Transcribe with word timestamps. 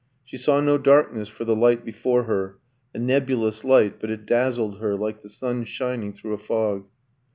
She 0.25 0.35
saw 0.39 0.61
no 0.61 0.79
darkness 0.79 1.27
for 1.29 1.45
the 1.45 1.55
light 1.55 1.85
before 1.85 2.23
her 2.23 2.57
a 2.91 2.97
nebulous 2.97 3.63
light; 3.63 3.99
but 3.99 4.09
it 4.09 4.25
dazzled 4.25 4.79
her 4.79 4.95
like 4.95 5.21
the 5.21 5.29
sun 5.29 5.63
shining 5.63 6.11
through 6.11 6.33
a 6.33 6.39
fog. 6.39 6.87